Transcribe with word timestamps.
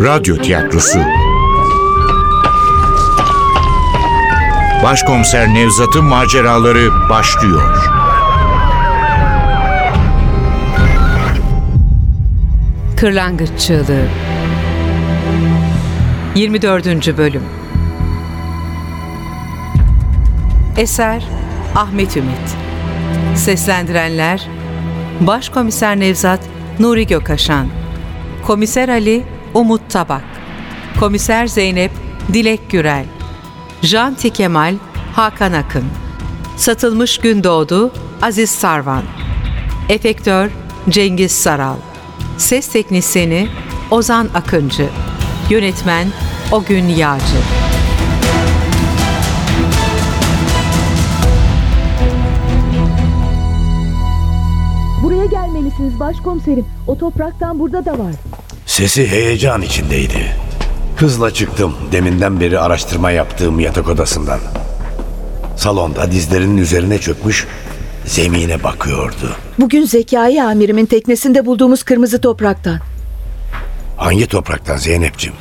Radyo 0.00 0.36
Tiyatrosu 0.36 0.98
Başkomiser 4.82 5.54
Nevzat'ın 5.54 6.04
maceraları 6.04 7.08
başlıyor. 7.10 7.90
Kırlangıç 12.96 13.50
Çığlığı 13.58 14.06
24. 16.34 17.18
Bölüm 17.18 17.44
Eser 20.76 21.24
Ahmet 21.76 22.16
Ümit 22.16 22.56
Seslendirenler 23.34 24.48
Başkomiser 25.20 26.00
Nevzat 26.00 26.40
Nuri 26.78 27.06
Gökaşan 27.06 27.66
Komiser 28.46 28.88
Ali 28.88 29.39
Umut 29.54 29.90
Tabak. 29.90 30.24
Komiser 31.00 31.46
Zeynep 31.46 31.90
Dilek 32.32 32.70
Gürel. 32.70 33.04
Janti 33.82 34.30
Kemal 34.30 34.74
Hakan 35.12 35.52
Akın. 35.52 35.84
Satılmış 36.56 37.18
Gündoğdu 37.18 37.92
Aziz 38.22 38.50
Sarvan. 38.50 39.02
Efektör 39.88 40.50
Cengiz 40.88 41.32
Saral. 41.32 41.76
Ses 42.38 42.68
Teknisini 42.68 43.48
Ozan 43.90 44.28
Akıncı. 44.34 44.88
Yönetmen 45.50 46.08
Ogün 46.52 46.88
Yağcı. 46.88 47.40
Buraya 55.02 55.26
gelmelisiniz 55.26 56.00
başkomiserim. 56.00 56.66
O 56.86 56.98
topraktan 56.98 57.58
burada 57.58 57.84
da 57.84 57.98
var. 57.98 58.14
Sesi 58.80 59.06
heyecan 59.06 59.62
içindeydi. 59.62 60.36
Hızla 60.96 61.30
çıktım 61.30 61.74
deminden 61.92 62.40
beri 62.40 62.58
araştırma 62.58 63.10
yaptığım 63.10 63.60
yatak 63.60 63.88
odasından. 63.88 64.40
Salonda 65.56 66.12
dizlerinin 66.12 66.56
üzerine 66.56 66.98
çökmüş 66.98 67.46
zemine 68.06 68.62
bakıyordu. 68.62 69.36
Bugün 69.58 69.84
Zekai 69.84 70.42
amirimin 70.42 70.86
teknesinde 70.86 71.46
bulduğumuz 71.46 71.82
kırmızı 71.82 72.20
topraktan. 72.20 72.78
Hangi 73.96 74.26
topraktan 74.26 74.76
Zeynep'ciğim? 74.76 75.36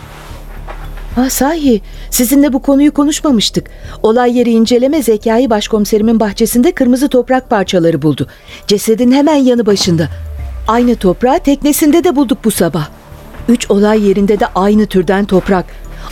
Ha 1.15 1.29
sahi 1.29 1.81
sizinle 2.11 2.53
bu 2.53 2.61
konuyu 2.61 2.93
konuşmamıştık. 2.93 3.69
Olay 4.03 4.37
yeri 4.37 4.51
inceleme 4.51 5.03
Zekai 5.03 5.49
başkomiserimin 5.49 6.19
bahçesinde 6.19 6.71
kırmızı 6.71 7.09
toprak 7.09 7.49
parçaları 7.49 8.01
buldu. 8.01 8.27
Cesedin 8.67 9.11
hemen 9.11 9.35
yanı 9.35 9.65
başında. 9.65 10.07
Aynı 10.67 10.95
toprağı 10.95 11.39
teknesinde 11.39 12.03
de 12.03 12.15
bulduk 12.15 12.37
bu 12.43 12.51
sabah. 12.51 12.98
Üç 13.49 13.71
olay 13.71 14.07
yerinde 14.07 14.39
de 14.39 14.47
aynı 14.55 14.85
türden 14.85 15.25
toprak. 15.25 15.65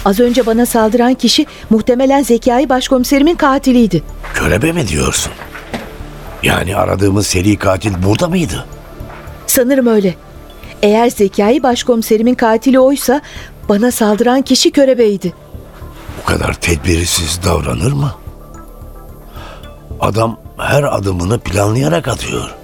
Az 0.06 0.20
önce 0.20 0.46
bana 0.46 0.66
saldıran 0.66 1.14
kişi 1.14 1.46
muhtemelen 1.70 2.24
Zekai 2.24 2.70
başkomiserimin 2.70 3.36
katiliydi. 3.36 4.04
Körebe 4.34 4.72
mi 4.72 4.88
diyorsun? 4.88 5.34
Yani 6.44 6.76
aradığımız 6.76 7.28
seri 7.28 7.58
katil 7.58 8.04
burada 8.04 8.28
mıydı? 8.28 8.66
Sanırım 9.48 9.88
öyle. 9.88 10.16
Eğer 10.82 11.10
Zekai 11.10 11.64
başkomiserimin 11.64 12.36
katili 12.36 12.80
oysa 12.80 13.22
bana 13.70 13.92
saldıran 13.92 14.42
kişi 14.42 14.72
körebeydi. 14.72 15.34
Bu 16.22 16.26
kadar 16.26 16.54
tedbirsiz 16.54 17.40
davranır 17.44 17.92
mı? 17.92 18.12
Adam 20.00 20.40
her 20.58 20.84
adımını 20.84 21.40
planlayarak 21.40 22.08
atıyor. 22.08 22.56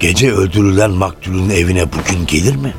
Gece 0.00 0.32
öldürülen 0.32 0.90
maktulün 0.90 1.50
evine 1.50 1.84
bugün 1.92 2.26
gelir 2.26 2.56
mi? 2.56 2.74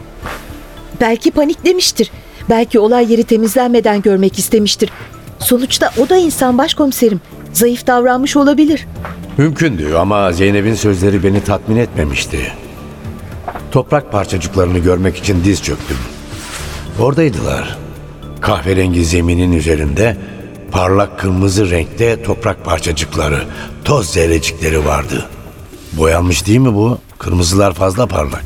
Belki 1.02 1.32
paniklemiştir. 1.32 2.12
Belki 2.50 2.80
olay 2.80 3.12
yeri 3.12 3.24
temizlenmeden 3.24 4.02
görmek 4.02 4.40
istemiştir. 4.40 4.90
Sonuçta 5.40 5.92
o 5.98 6.10
da 6.10 6.18
insan 6.18 6.58
başkomiserim. 6.58 7.22
Zayıf 7.54 7.88
davranmış 7.88 8.36
olabilir. 8.36 8.88
Mümkündü 9.38 9.94
ama 9.96 10.32
Zeynep'in 10.32 10.76
sözleri 10.76 11.24
beni 11.24 11.44
tatmin 11.44 11.78
etmemişti. 11.78 12.52
Toprak 13.72 14.12
parçacıklarını 14.12 14.80
görmek 14.80 15.18
için 15.18 15.44
diz 15.44 15.64
çöktüm. 15.64 15.98
Oradaydılar. 17.00 17.78
Kahverengi 18.42 19.06
zeminin 19.06 19.52
üzerinde 19.52 20.18
parlak 20.72 21.20
kırmızı 21.20 21.72
renkte 21.72 22.24
toprak 22.24 22.66
parçacıkları, 22.66 23.44
toz 23.86 24.10
zerrecikleri 24.10 24.86
vardı. 24.86 25.26
Boyanmış 25.94 26.48
değil 26.48 26.60
mi 26.60 26.74
bu? 26.74 26.98
Kırmızılar 27.18 27.74
fazla 27.74 28.06
parlak. 28.08 28.44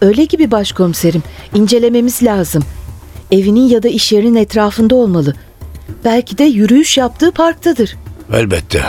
Öyle 0.00 0.24
gibi 0.24 0.50
başkomiserim. 0.50 1.22
İncelememiz 1.54 2.22
lazım. 2.22 2.62
Evinin 3.30 3.68
ya 3.68 3.82
da 3.82 3.88
iş 3.88 4.12
yerinin 4.12 4.34
etrafında 4.34 4.94
olmalı. 4.94 5.34
Belki 6.04 6.38
de 6.38 6.44
yürüyüş 6.44 6.98
yaptığı 6.98 7.32
parktadır. 7.32 7.96
Elbette. 8.32 8.82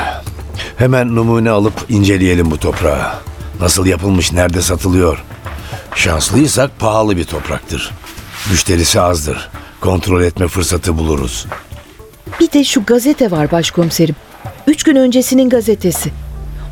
Hemen 0.77 1.15
numune 1.15 1.49
alıp 1.49 1.73
inceleyelim 1.89 2.51
bu 2.51 2.57
toprağı. 2.57 3.11
Nasıl 3.61 3.85
yapılmış, 3.85 4.33
nerede 4.33 4.61
satılıyor? 4.61 5.23
Şanslıysak 5.95 6.79
pahalı 6.79 7.17
bir 7.17 7.23
topraktır. 7.23 7.91
Müşterisi 8.51 9.01
azdır. 9.01 9.49
Kontrol 9.81 10.21
etme 10.21 10.47
fırsatı 10.47 10.97
buluruz. 10.97 11.45
Bir 12.39 12.51
de 12.51 12.63
şu 12.63 12.83
gazete 12.83 13.31
var 13.31 13.51
başkomiserim. 13.51 14.15
Üç 14.67 14.83
gün 14.83 14.95
öncesinin 14.95 15.49
gazetesi. 15.49 16.11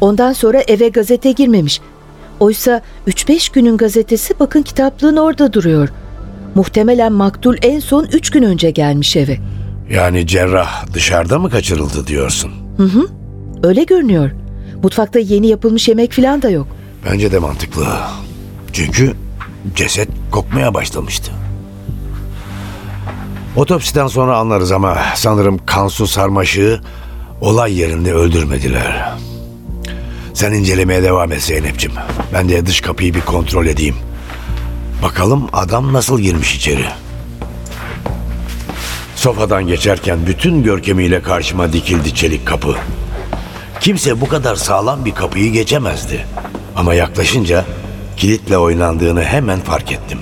Ondan 0.01 0.33
sonra 0.33 0.61
eve 0.67 0.89
gazete 0.89 1.31
girmemiş. 1.31 1.81
Oysa 2.39 2.81
3-5 3.07 3.53
günün 3.53 3.77
gazetesi 3.77 4.39
bakın 4.39 4.61
kitaplığın 4.61 5.17
orada 5.17 5.53
duruyor. 5.53 5.89
Muhtemelen 6.55 7.13
maktul 7.13 7.55
en 7.61 7.79
son 7.79 8.05
3 8.05 8.29
gün 8.29 8.44
önce 8.44 8.72
gelmiş 8.72 9.16
eve. 9.16 9.38
Yani 9.89 10.27
cerrah 10.27 10.94
dışarıda 10.94 11.39
mı 11.39 11.50
kaçırıldı 11.50 12.07
diyorsun? 12.07 12.51
Öyle 13.63 13.83
görünüyor. 13.83 14.31
Mutfakta 14.83 15.19
yeni 15.19 15.47
yapılmış 15.47 15.88
yemek 15.88 16.13
falan 16.13 16.41
da 16.41 16.50
yok. 16.50 16.67
Bence 17.11 17.31
de 17.31 17.39
mantıklı. 17.39 17.85
Çünkü 18.73 19.13
ceset 19.75 20.09
kokmaya 20.31 20.73
başlamıştı. 20.73 21.31
Otopsiden 23.56 24.07
sonra 24.07 24.38
anlarız 24.38 24.71
ama 24.71 24.97
sanırım 25.16 25.59
Kansu 25.66 26.07
Sarmaşık'ı 26.07 26.79
olay 27.41 27.79
yerinde 27.79 28.13
öldürmediler. 28.13 29.13
Sen 30.34 30.51
incelemeye 30.51 31.03
devam 31.03 31.31
et 31.31 31.41
Zeynep'ciğim. 31.41 31.95
Ben 32.34 32.50
de 32.50 32.66
dış 32.66 32.81
kapıyı 32.81 33.13
bir 33.13 33.22
kontrol 33.22 33.66
edeyim. 33.66 33.95
Bakalım 35.03 35.47
adam 35.53 35.94
nasıl 35.94 36.19
girmiş 36.19 36.56
içeri. 36.56 36.85
Sofadan 39.16 39.68
geçerken 39.68 40.19
bütün 40.28 40.63
görkemiyle 40.63 41.22
karşıma 41.22 41.73
dikildi 41.73 42.16
çelik 42.16 42.45
kapı. 42.47 42.75
Kimse 43.79 44.22
bu 44.22 44.28
kadar 44.28 44.56
sağlam 44.56 45.06
bir 45.06 45.16
kapıyı 45.16 45.51
geçemezdi. 45.51 46.25
Ama 46.75 46.94
yaklaşınca 46.94 47.66
kilitle 48.18 48.57
oynandığını 48.57 49.23
hemen 49.23 49.59
fark 49.59 49.91
ettim. 49.91 50.19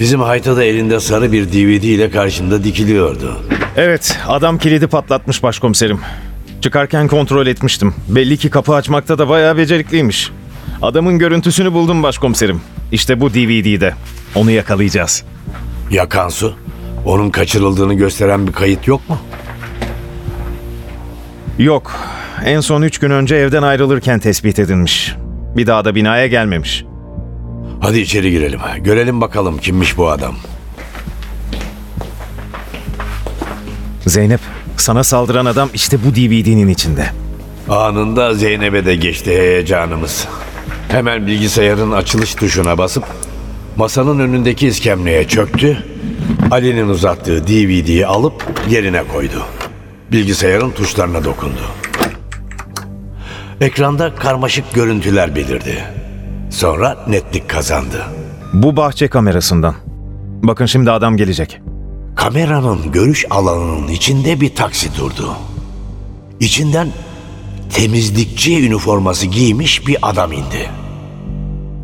Bizim 0.00 0.20
Hayta 0.20 0.56
da 0.56 0.64
elinde 0.64 1.00
sarı 1.00 1.32
bir 1.32 1.48
DVD 1.48 1.82
ile 1.82 2.10
karşımda 2.10 2.64
dikiliyordu. 2.64 3.42
Evet, 3.76 4.18
adam 4.28 4.58
kilidi 4.58 4.86
patlatmış 4.86 5.42
başkomiserim. 5.42 6.00
Çıkarken 6.60 7.08
kontrol 7.08 7.46
etmiştim. 7.46 7.94
Belli 8.08 8.36
ki 8.36 8.50
kapı 8.50 8.74
açmakta 8.74 9.18
da 9.18 9.28
bayağı 9.28 9.56
becerikliymiş. 9.56 10.30
Adamın 10.82 11.18
görüntüsünü 11.18 11.72
buldum 11.72 12.02
başkomiserim. 12.02 12.60
İşte 12.92 13.20
bu 13.20 13.34
DVD'de. 13.34 13.94
Onu 14.34 14.50
yakalayacağız. 14.50 15.24
Ya 15.90 16.08
Kansu? 16.08 16.54
Onun 17.04 17.30
kaçırıldığını 17.30 17.94
gösteren 17.94 18.46
bir 18.46 18.52
kayıt 18.52 18.86
yok 18.86 19.08
mu? 19.08 19.18
Yok, 21.58 21.92
en 22.44 22.60
son 22.60 22.82
üç 22.82 22.98
gün 22.98 23.10
önce 23.10 23.36
evden 23.36 23.62
ayrılırken 23.62 24.18
tespit 24.18 24.58
edilmiş. 24.58 25.14
Bir 25.56 25.66
daha 25.66 25.84
da 25.84 25.94
binaya 25.94 26.26
gelmemiş. 26.26 26.84
Hadi 27.80 28.00
içeri 28.00 28.30
girelim. 28.30 28.60
Görelim 28.80 29.20
bakalım 29.20 29.58
kimmiş 29.58 29.96
bu 29.96 30.08
adam. 30.10 30.34
Zeynep, 34.06 34.40
sana 34.80 35.04
saldıran 35.04 35.46
adam 35.46 35.68
işte 35.74 35.98
bu 36.04 36.14
DVD'nin 36.14 36.68
içinde. 36.68 37.06
Anında 37.68 38.34
Zeynep'e 38.34 38.84
de 38.86 38.96
geçti 38.96 39.30
heyecanımız. 39.30 40.28
Hemen 40.88 41.26
bilgisayarın 41.26 41.92
açılış 41.92 42.34
tuşuna 42.34 42.78
basıp 42.78 43.04
masanın 43.76 44.18
önündeki 44.18 44.66
iskemleye 44.66 45.28
çöktü. 45.28 45.84
Ali'nin 46.50 46.88
uzattığı 46.88 47.46
DVD'yi 47.46 48.06
alıp 48.06 48.44
yerine 48.70 49.02
koydu. 49.04 49.42
Bilgisayarın 50.12 50.70
tuşlarına 50.70 51.24
dokundu. 51.24 51.60
Ekranda 53.60 54.14
karmaşık 54.14 54.74
görüntüler 54.74 55.36
belirdi. 55.36 55.84
Sonra 56.50 56.96
netlik 57.08 57.48
kazandı. 57.48 58.04
Bu 58.52 58.76
bahçe 58.76 59.08
kamerasından. 59.08 59.74
Bakın 60.42 60.66
şimdi 60.66 60.90
adam 60.90 61.16
gelecek. 61.16 61.60
Kameranın 62.18 62.92
görüş 62.92 63.24
alanının 63.30 63.88
içinde 63.88 64.40
bir 64.40 64.54
taksi 64.54 64.96
durdu. 64.96 65.36
İçinden 66.40 66.88
temizlikçi 67.72 68.66
üniforması 68.66 69.26
giymiş 69.26 69.86
bir 69.86 69.96
adam 70.02 70.32
indi. 70.32 70.70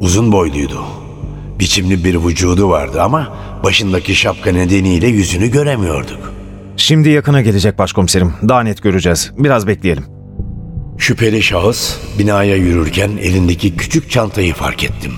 Uzun 0.01 0.33
boyluydu. 0.33 0.85
Biçimli 1.59 2.05
bir 2.05 2.15
vücudu 2.15 2.69
vardı 2.71 3.03
ama 3.03 3.37
başındaki 3.65 4.15
şapka 4.15 4.53
nedeniyle 4.53 5.07
yüzünü 5.07 5.51
göremiyorduk. 5.51 6.33
Şimdi 6.77 7.09
yakına 7.09 7.41
gelecek 7.41 7.79
başkomiserim. 7.79 8.35
Daha 8.49 8.61
net 8.63 8.83
göreceğiz. 8.83 9.33
Biraz 9.39 9.67
bekleyelim. 9.67 10.05
Şüpheli 10.99 11.43
şahıs 11.43 11.97
binaya 12.19 12.57
yürürken 12.57 13.11
elindeki 13.21 13.77
küçük 13.77 14.11
çantayı 14.11 14.55
fark 14.55 14.85
ettim. 14.85 15.13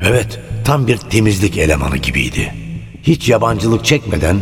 Evet, 0.00 0.40
tam 0.64 0.86
bir 0.86 0.96
temizlik 0.96 1.58
elemanı 1.58 1.96
gibiydi. 1.96 2.67
Hiç 3.02 3.28
yabancılık 3.28 3.84
çekmeden 3.84 4.36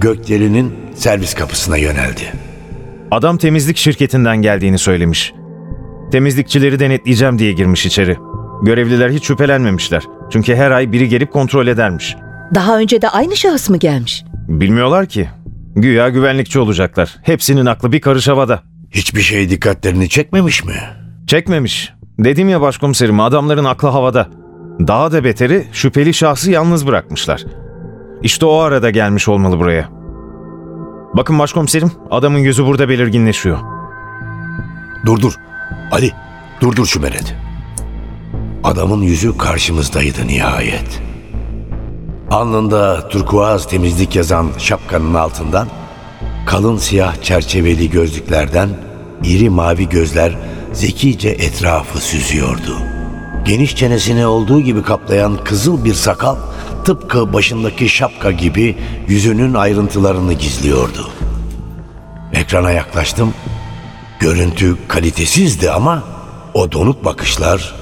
gökdelinin 0.00 0.74
servis 0.94 1.34
kapısına 1.34 1.76
yöneldi. 1.76 2.32
Adam 3.10 3.38
temizlik 3.38 3.76
şirketinden 3.76 4.36
geldiğini 4.36 4.78
söylemiş. 4.78 5.32
Temizlikçileri 6.12 6.80
denetleyeceğim 6.80 7.38
diye 7.38 7.52
girmiş 7.52 7.86
içeri. 7.86 8.16
Görevliler 8.62 9.10
hiç 9.10 9.24
şüphelenmemişler. 9.26 10.02
Çünkü 10.30 10.54
her 10.54 10.70
ay 10.70 10.92
biri 10.92 11.08
gelip 11.08 11.32
kontrol 11.32 11.66
edermiş. 11.66 12.16
Daha 12.54 12.78
önce 12.78 13.02
de 13.02 13.08
aynı 13.08 13.36
şahıs 13.36 13.70
mı 13.70 13.76
gelmiş? 13.76 14.24
Bilmiyorlar 14.48 15.06
ki. 15.06 15.28
Güya 15.76 16.08
güvenlikçi 16.08 16.58
olacaklar. 16.58 17.16
Hepsinin 17.22 17.66
aklı 17.66 17.92
bir 17.92 18.00
karış 18.00 18.28
havada. 18.28 18.62
Hiçbir 18.90 19.20
şey 19.20 19.50
dikkatlerini 19.50 20.08
çekmemiş 20.08 20.64
mi? 20.64 20.74
Çekmemiş. 21.26 21.92
Dedim 22.18 22.48
ya 22.48 22.60
başkomiserim 22.60 23.20
adamların 23.20 23.64
aklı 23.64 23.88
havada. 23.88 24.28
Daha 24.80 25.12
da 25.12 25.24
beteri 25.24 25.64
şüpheli 25.72 26.14
şahsı 26.14 26.50
yalnız 26.50 26.86
bırakmışlar. 26.86 27.44
İşte 28.22 28.46
o 28.46 28.58
arada 28.58 28.90
gelmiş 28.90 29.28
olmalı 29.28 29.58
buraya. 29.58 29.88
Bakın 31.16 31.38
başkomiserim 31.38 31.92
adamın 32.10 32.38
yüzü 32.38 32.66
burada 32.66 32.88
belirginleşiyor. 32.88 33.58
Dur 35.06 35.20
dur. 35.20 35.32
Ali, 35.92 36.12
durdur 36.60 36.86
şu 36.86 37.00
meret. 37.00 37.34
Adamın 38.64 39.02
yüzü 39.02 39.38
karşımızdaydı 39.38 40.26
nihayet. 40.26 41.02
Alnında 42.30 43.08
turkuaz 43.08 43.68
temizlik 43.68 44.16
yazan 44.16 44.46
şapkanın 44.58 45.14
altından 45.14 45.68
kalın 46.46 46.76
siyah 46.76 47.22
çerçeveli 47.22 47.90
gözlüklerden 47.90 48.68
iri 49.24 49.50
mavi 49.50 49.88
gözler 49.88 50.38
zekice 50.72 51.28
etrafı 51.28 51.98
süzüyordu. 51.98 52.76
Geniş 53.44 53.76
çenesini 53.76 54.26
olduğu 54.26 54.60
gibi 54.60 54.82
kaplayan 54.82 55.44
kızıl 55.44 55.84
bir 55.84 55.94
sakal 55.94 56.36
tıpkı 56.86 57.32
başındaki 57.32 57.88
şapka 57.88 58.30
gibi 58.30 58.76
yüzünün 59.08 59.54
ayrıntılarını 59.54 60.32
gizliyordu. 60.32 61.08
Ekrana 62.32 62.70
yaklaştım. 62.70 63.34
Görüntü 64.20 64.76
kalitesizdi 64.88 65.70
ama 65.70 66.04
o 66.54 66.72
donuk 66.72 67.04
bakışlar 67.04 67.74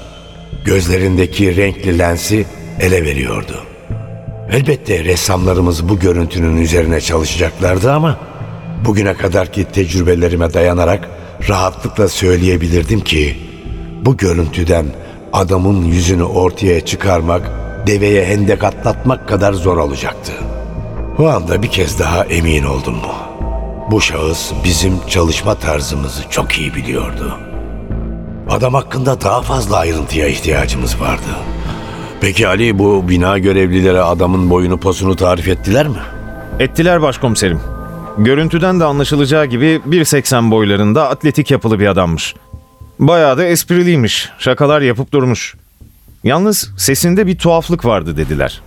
gözlerindeki 0.65 1.55
renkli 1.55 1.99
lensi 1.99 2.45
ele 2.79 3.03
veriyordu. 3.03 3.63
Elbette 4.51 5.03
ressamlarımız 5.03 5.89
bu 5.89 5.99
görüntünün 5.99 6.57
üzerine 6.57 7.01
çalışacaklardı 7.01 7.91
ama 7.91 8.17
bugüne 8.85 9.13
kadarki 9.13 9.65
tecrübelerime 9.65 10.53
dayanarak 10.53 11.09
rahatlıkla 11.49 12.07
söyleyebilirdim 12.07 13.01
ki 13.01 13.37
bu 14.01 14.17
görüntüden 14.17 14.85
adamın 15.33 15.85
yüzünü 15.85 16.23
ortaya 16.23 16.85
çıkarmak 16.85 17.64
deveye 17.87 18.25
hendek 18.25 18.63
atlatmak 18.63 19.27
kadar 19.27 19.53
zor 19.53 19.77
olacaktı. 19.77 20.31
O 21.19 21.27
anda 21.27 21.63
bir 21.63 21.67
kez 21.67 21.99
daha 21.99 22.25
emin 22.25 22.63
oldum 22.63 22.95
mu? 22.95 23.15
Bu 23.91 24.01
şahıs 24.01 24.51
bizim 24.63 24.93
çalışma 25.07 25.55
tarzımızı 25.55 26.29
çok 26.29 26.59
iyi 26.59 26.75
biliyordu. 26.75 27.37
Adam 28.49 28.73
hakkında 28.73 29.21
daha 29.21 29.41
fazla 29.41 29.77
ayrıntıya 29.77 30.27
ihtiyacımız 30.27 31.01
vardı. 31.01 31.35
Peki 32.21 32.47
Ali 32.47 32.79
bu 32.79 33.09
bina 33.09 33.37
görevlileri 33.37 34.01
adamın 34.01 34.49
boyunu 34.49 34.77
posunu 34.77 35.15
tarif 35.15 35.47
ettiler 35.47 35.87
mi? 35.87 35.99
Ettiler 36.59 37.01
başkomiserim. 37.01 37.59
Görüntüden 38.17 38.79
de 38.79 38.85
anlaşılacağı 38.85 39.45
gibi 39.45 39.81
1.80 39.89 40.51
boylarında 40.51 41.09
atletik 41.09 41.51
yapılı 41.51 41.79
bir 41.79 41.87
adammış. 41.87 42.35
Bayağı 42.99 43.37
da 43.37 43.45
espriliymiş. 43.45 44.29
Şakalar 44.39 44.81
yapıp 44.81 45.11
durmuş. 45.11 45.55
Yalnız 46.25 46.69
sesinde 46.77 47.27
bir 47.27 47.37
tuhaflık 47.37 47.85
vardı 47.85 48.17
dediler. 48.17 48.61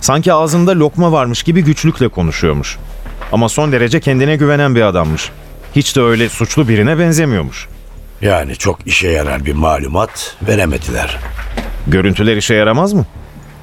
Sanki 0.00 0.32
ağzında 0.32 0.78
lokma 0.78 1.12
varmış 1.12 1.42
gibi 1.42 1.64
güçlükle 1.64 2.08
konuşuyormuş. 2.08 2.78
Ama 3.32 3.48
son 3.48 3.72
derece 3.72 4.00
kendine 4.00 4.36
güvenen 4.36 4.74
bir 4.74 4.82
adammış. 4.82 5.30
Hiç 5.76 5.96
de 5.96 6.00
öyle 6.00 6.28
suçlu 6.28 6.68
birine 6.68 6.98
benzemiyormuş. 6.98 7.68
Yani 8.22 8.56
çok 8.56 8.86
işe 8.86 9.08
yarar 9.08 9.46
bir 9.46 9.52
malumat 9.52 10.36
veremediler. 10.48 11.18
Görüntüler 11.86 12.36
işe 12.36 12.54
yaramaz 12.54 12.92
mı? 12.92 13.06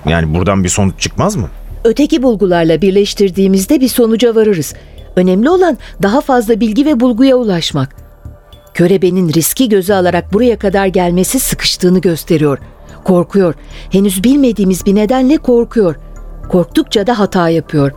Yani 0.06 0.36
buradan 0.36 0.64
bir 0.64 0.70
sonuç 0.70 1.00
çıkmaz 1.00 1.36
mı? 1.36 1.50
Öteki 1.84 2.24
bulgularla 2.24 2.82
birleştirdiğimizde 2.82 3.82
bir 3.82 3.88
sonuca 3.88 4.36
varırız. 4.36 4.74
Önemli 5.16 5.50
olan 5.50 5.78
daha 6.02 6.22
fazla 6.22 6.60
bilgi 6.60 6.86
ve 6.86 7.00
bulguya 7.00 7.36
ulaşmak. 7.36 7.96
Körebe'nin 8.74 9.34
riski 9.34 9.70
göze 9.70 9.94
alarak 9.96 10.34
buraya 10.34 10.60
kadar 10.60 10.88
gelmesi 10.88 11.40
sıkıştığını 11.40 12.02
gösteriyor. 12.02 12.58
Korkuyor. 13.04 13.56
Henüz 13.90 14.24
bilmediğimiz 14.24 14.86
bir 14.86 14.96
nedenle 14.96 15.38
korkuyor. 15.38 15.96
Korktukça 16.50 17.08
da 17.08 17.20
hata 17.20 17.50
yapıyor. 17.50 17.92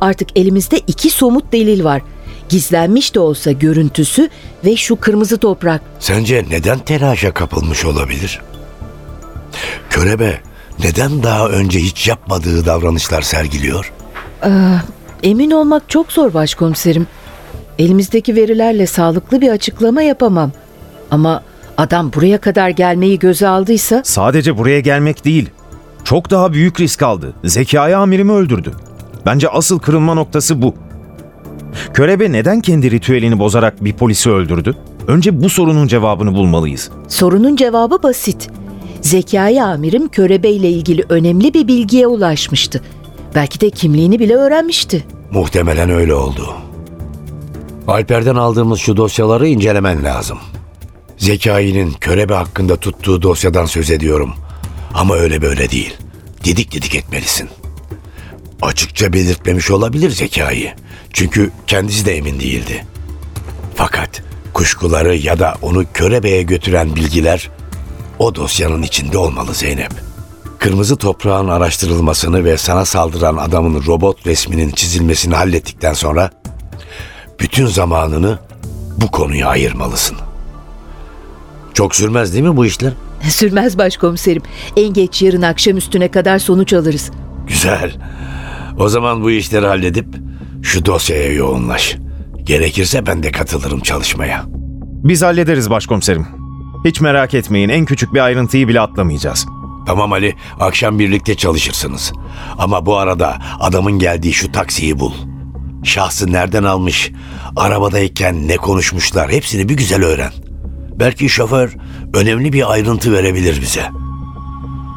Artık 0.00 0.38
elimizde 0.38 0.78
iki 0.78 1.10
somut 1.10 1.52
delil 1.52 1.84
var. 1.84 2.02
Gizlenmiş 2.48 3.14
de 3.14 3.20
olsa 3.20 3.52
görüntüsü 3.52 4.28
ve 4.64 4.76
şu 4.76 4.96
kırmızı 4.96 5.38
toprak. 5.38 5.82
Sence 5.98 6.44
neden 6.50 6.78
telaşa 6.78 7.34
kapılmış 7.34 7.84
olabilir? 7.84 8.40
Körebe 9.90 10.40
neden 10.84 11.22
daha 11.22 11.48
önce 11.48 11.78
hiç 11.78 12.08
yapmadığı 12.08 12.66
davranışlar 12.66 13.22
sergiliyor? 13.22 13.92
Emin 15.22 15.50
olmak 15.50 15.88
çok 15.88 16.12
zor 16.12 16.34
başkomiserim. 16.34 17.06
Elimizdeki 17.78 18.36
verilerle 18.36 18.86
sağlıklı 18.86 19.40
bir 19.40 19.48
açıklama 19.48 20.02
yapamam. 20.02 20.52
Ama 21.10 21.42
adam 21.80 22.12
buraya 22.12 22.38
kadar 22.38 22.68
gelmeyi 22.68 23.18
göze 23.18 23.48
aldıysa 23.48 24.02
Sadece 24.04 24.58
buraya 24.58 24.80
gelmek 24.80 25.24
değil. 25.24 25.50
Çok 26.04 26.30
daha 26.30 26.52
büyük 26.52 26.80
risk 26.80 27.02
aldı. 27.02 27.32
Zekai 27.44 27.96
amirimi 27.96 28.32
öldürdü. 28.32 28.72
Bence 29.26 29.48
asıl 29.48 29.78
kırılma 29.78 30.14
noktası 30.14 30.62
bu. 30.62 30.74
Körebe 31.94 32.32
neden 32.32 32.60
kendi 32.60 32.90
ritüelini 32.90 33.38
bozarak 33.38 33.84
bir 33.84 33.92
polisi 33.92 34.30
öldürdü? 34.30 34.76
Önce 35.06 35.42
bu 35.42 35.48
sorunun 35.48 35.86
cevabını 35.86 36.34
bulmalıyız. 36.34 36.90
sorunun 37.08 37.56
cevabı 37.56 38.02
basit. 38.02 38.50
Zekai 39.00 39.62
amirim 39.62 40.08
Körebe 40.08 40.50
ile 40.50 40.70
ilgili 40.70 41.04
önemli 41.08 41.54
bir 41.54 41.68
bilgiye 41.68 42.06
ulaşmıştı. 42.06 42.80
Belki 43.34 43.60
de 43.60 43.70
kimliğini 43.70 44.18
bile 44.18 44.34
öğrenmişti. 44.36 45.04
Muhtemelen 45.32 45.90
öyle 45.90 46.14
oldu. 46.14 46.46
Alper'den 47.88 48.36
aldığımız 48.36 48.78
şu 48.78 48.96
dosyaları 48.96 49.46
incelemen 49.48 50.04
lazım. 50.04 50.38
Zekai'nin 51.20 51.92
körebe 51.92 52.34
hakkında 52.34 52.76
tuttuğu 52.76 53.22
dosyadan 53.22 53.66
söz 53.66 53.90
ediyorum. 53.90 54.34
Ama 54.94 55.14
öyle 55.14 55.42
böyle 55.42 55.70
değil. 55.70 55.96
Didik 56.44 56.72
didik 56.72 56.94
etmelisin. 56.94 57.48
Açıkça 58.62 59.12
belirtmemiş 59.12 59.70
olabilir 59.70 60.10
Zekai. 60.10 60.74
Çünkü 61.12 61.50
kendisi 61.66 62.06
de 62.06 62.16
emin 62.16 62.40
değildi. 62.40 62.86
Fakat 63.74 64.22
kuşkuları 64.54 65.16
ya 65.16 65.38
da 65.38 65.54
onu 65.62 65.84
körebeye 65.94 66.42
götüren 66.42 66.96
bilgiler 66.96 67.50
o 68.18 68.34
dosyanın 68.34 68.82
içinde 68.82 69.18
olmalı 69.18 69.54
Zeynep. 69.54 69.92
Kırmızı 70.58 70.96
toprağın 70.96 71.48
araştırılmasını 71.48 72.44
ve 72.44 72.56
sana 72.56 72.84
saldıran 72.84 73.36
adamın 73.36 73.86
robot 73.86 74.26
resminin 74.26 74.70
çizilmesini 74.70 75.34
hallettikten 75.34 75.92
sonra 75.92 76.30
bütün 77.40 77.66
zamanını 77.66 78.38
bu 78.96 79.10
konuya 79.10 79.48
ayırmalısın. 79.48 80.29
Çok 81.74 81.94
sürmez 81.96 82.32
değil 82.32 82.44
mi 82.44 82.56
bu 82.56 82.66
işler? 82.66 82.92
Sürmez 83.28 83.78
başkomiserim. 83.78 84.42
En 84.76 84.92
geç 84.92 85.22
yarın 85.22 85.42
akşam 85.42 85.76
üstüne 85.76 86.08
kadar 86.10 86.38
sonuç 86.38 86.72
alırız. 86.72 87.10
Güzel. 87.46 87.96
O 88.78 88.88
zaman 88.88 89.22
bu 89.22 89.30
işleri 89.30 89.66
halledip 89.66 90.06
şu 90.62 90.86
dosyaya 90.86 91.32
yoğunlaş. 91.32 91.96
Gerekirse 92.44 93.06
ben 93.06 93.22
de 93.22 93.32
katılırım 93.32 93.80
çalışmaya. 93.80 94.44
Biz 95.04 95.22
hallederiz 95.22 95.70
başkomiserim. 95.70 96.26
Hiç 96.84 97.00
merak 97.00 97.34
etmeyin 97.34 97.68
en 97.68 97.84
küçük 97.84 98.14
bir 98.14 98.20
ayrıntıyı 98.20 98.68
bile 98.68 98.80
atlamayacağız. 98.80 99.46
Tamam 99.86 100.12
Ali, 100.12 100.34
akşam 100.60 100.98
birlikte 100.98 101.34
çalışırsınız. 101.34 102.12
Ama 102.58 102.86
bu 102.86 102.96
arada 102.96 103.38
adamın 103.60 103.98
geldiği 103.98 104.32
şu 104.32 104.52
taksiyi 104.52 104.98
bul. 104.98 105.12
Şahsı 105.84 106.32
nereden 106.32 106.64
almış, 106.64 107.12
arabadayken 107.56 108.48
ne 108.48 108.56
konuşmuşlar 108.56 109.30
hepsini 109.30 109.68
bir 109.68 109.74
güzel 109.74 110.04
öğren. 110.04 110.32
Belki 111.00 111.28
şoför 111.28 111.76
önemli 112.14 112.52
bir 112.52 112.72
ayrıntı 112.72 113.12
verebilir 113.12 113.60
bize. 113.62 113.90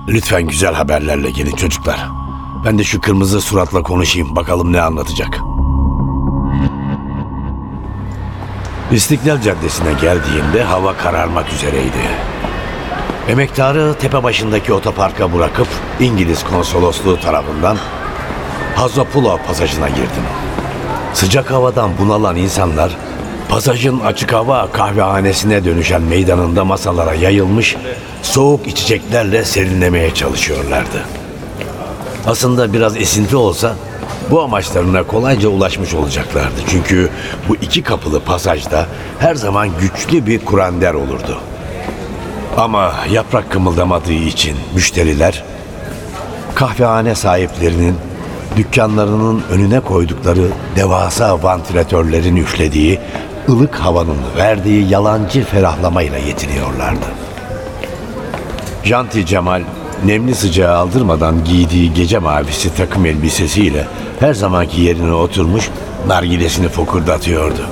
Lütfen 0.07 0.43
güzel 0.43 0.73
haberlerle 0.73 1.31
gelin 1.31 1.55
çocuklar. 1.55 2.07
Ben 2.65 2.79
de 2.79 2.83
şu 2.83 3.01
kırmızı 3.01 3.41
suratla 3.41 3.83
konuşayım 3.83 4.35
bakalım 4.35 4.73
ne 4.73 4.81
anlatacak. 4.81 5.39
İstiklal 8.91 9.41
Caddesi'ne 9.41 9.93
geldiğinde 10.01 10.63
hava 10.63 10.97
kararmak 10.97 11.53
üzereydi. 11.53 12.09
Emektarı 13.27 13.95
tepe 13.99 14.23
başındaki 14.23 14.73
otoparka 14.73 15.33
bırakıp 15.33 15.67
İngiliz 15.99 16.43
konsolosluğu 16.43 17.19
tarafından 17.19 17.77
Hazapula 18.75 19.37
pasajına 19.37 19.89
girdim. 19.89 20.23
Sıcak 21.13 21.51
havadan 21.51 21.91
bunalan 21.99 22.35
insanlar 22.35 22.97
pasajın 23.53 23.99
açık 23.99 24.33
hava 24.33 24.71
kahvehanesine 24.71 25.65
dönüşen 25.65 26.01
meydanında 26.01 26.65
masalara 26.65 27.13
yayılmış 27.13 27.75
soğuk 28.21 28.67
içeceklerle 28.67 29.45
serinlemeye 29.45 30.13
çalışıyorlardı. 30.13 31.05
Aslında 32.27 32.73
biraz 32.73 32.97
esinti 32.97 33.35
olsa 33.35 33.75
bu 34.31 34.41
amaçlarına 34.41 35.03
kolayca 35.03 35.49
ulaşmış 35.49 35.93
olacaklardı. 35.93 36.61
Çünkü 36.67 37.09
bu 37.49 37.55
iki 37.55 37.83
kapılı 37.83 38.19
pasajda 38.19 38.87
her 39.19 39.35
zaman 39.35 39.69
güçlü 39.81 40.25
bir 40.25 40.45
kurander 40.45 40.93
olurdu. 40.93 41.39
Ama 42.57 42.93
yaprak 43.11 43.51
kımıldamadığı 43.51 44.13
için 44.13 44.57
müşteriler 44.75 45.43
kahvehane 46.55 47.15
sahiplerinin 47.15 47.95
dükkanlarının 48.55 49.43
önüne 49.51 49.79
koydukları 49.79 50.47
devasa 50.75 51.43
vantilatörlerin 51.43 52.35
üflediği 52.35 52.99
ılık 53.49 53.75
havanın 53.75 54.17
verdiği 54.37 54.89
yalancı 54.89 55.43
ferahlamayla 55.43 56.17
yetiniyorlardı. 56.17 57.05
Janti 58.83 59.25
Cemal 59.25 59.63
nemli 60.05 60.35
sıcağı 60.35 60.77
aldırmadan 60.77 61.43
giydiği 61.43 61.93
gece 61.93 62.19
mavisi 62.19 62.75
takım 62.75 63.05
elbisesiyle 63.05 63.87
her 64.19 64.33
zamanki 64.33 64.81
yerine 64.81 65.13
oturmuş 65.13 65.69
nargilesini 66.07 66.67
fokurdatıyordu. 66.69 67.65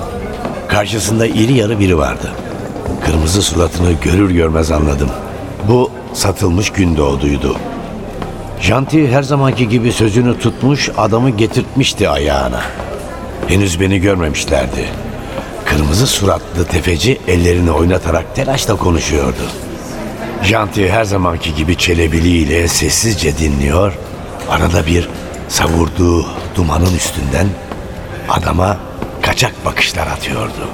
Karşısında 0.67 1.25
iri 1.25 1.53
yarı 1.53 1.79
biri 1.79 1.97
vardı. 1.97 2.31
Kırmızı 3.05 3.41
suratını 3.41 3.91
görür 3.91 4.31
görmez 4.31 4.71
anladım. 4.71 5.09
Bu 5.67 5.91
satılmış 6.13 6.69
Gündoğdu'ydu. 6.69 7.55
Janti 8.61 9.11
her 9.11 9.23
zamanki 9.23 9.69
gibi 9.69 9.91
sözünü 9.91 10.39
tutmuş 10.39 10.89
adamı 10.97 11.29
getirtmişti 11.29 12.09
ayağına. 12.09 12.61
Henüz 13.47 13.79
beni 13.79 13.99
görmemişlerdi. 13.99 15.10
Kırmızı 15.71 16.07
suratlı 16.07 16.65
tefeci 16.65 17.19
ellerini 17.27 17.71
oynatarak 17.71 18.35
telaşla 18.35 18.75
konuşuyordu. 18.75 19.43
Janti 20.43 20.91
her 20.91 21.03
zamanki 21.03 21.55
gibi 21.55 21.77
çelebiliyle 21.77 22.67
sessizce 22.67 23.37
dinliyor. 23.37 23.93
Arada 24.49 24.85
bir 24.85 25.09
savurduğu 25.47 26.25
dumanın 26.55 26.95
üstünden 26.95 27.47
adama 28.29 28.77
kaçak 29.21 29.65
bakışlar 29.65 30.07
atıyordu. 30.07 30.67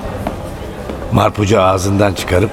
Marpucu 1.12 1.62
ağzından 1.62 2.14
çıkarıp 2.14 2.52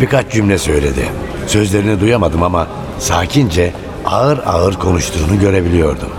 birkaç 0.00 0.32
cümle 0.32 0.58
söyledi. 0.58 1.08
Sözlerini 1.46 2.00
duyamadım 2.00 2.42
ama 2.42 2.66
sakince 2.98 3.72
ağır 4.06 4.38
ağır 4.46 4.74
konuştuğunu 4.74 5.40
görebiliyordum. 5.40 6.10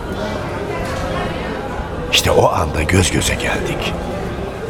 İşte 2.11 2.31
o 2.31 2.51
anda 2.51 2.83
göz 2.83 3.11
göze 3.11 3.33
geldik. 3.33 3.93